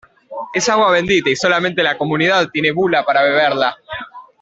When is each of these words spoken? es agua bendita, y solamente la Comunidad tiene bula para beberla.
es 0.55 0.67
agua 0.67 0.89
bendita, 0.89 1.29
y 1.29 1.35
solamente 1.35 1.83
la 1.83 1.95
Comunidad 1.95 2.49
tiene 2.51 2.71
bula 2.71 3.05
para 3.05 3.21
beberla. 3.21 3.77